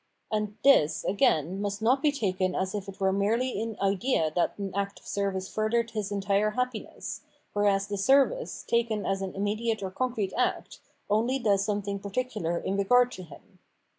And 0.31 0.57
this, 0.63 1.03
again, 1.03 1.61
must 1.61 1.79
not 1.79 2.01
be 2.01 2.11
taken 2.11 2.55
as 2.55 2.73
if 2.73 2.89
it 2.89 2.99
were 2.99 3.13
merely 3.13 3.49
in 3.51 3.77
idea 3.79 4.31
that 4.33 4.57
an 4.57 4.73
act 4.73 4.99
of 4.99 5.05
service 5.05 5.47
furthered 5.47 5.91
his 5.91 6.11
entire 6.11 6.49
happiness, 6.49 7.21
whereas 7.53 7.85
the 7.85 7.99
service, 7.99 8.63
taken 8.67 9.05
as 9.05 9.21
an 9.21 9.35
immediate 9.35 9.83
or 9.83 9.91
concrete 9.91 10.33
act, 10.35 10.79
only 11.07 11.37
does 11.37 11.63
something 11.63 11.99
particular 11.99 12.57
in 12.57 12.77
regard 12.77 13.11
to 13.11 13.21
him. 13.21 13.59